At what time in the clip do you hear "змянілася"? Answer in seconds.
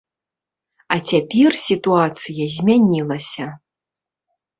2.55-3.45